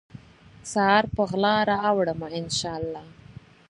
[0.71, 3.03] سحر په غلا راوړمه، ان شا الله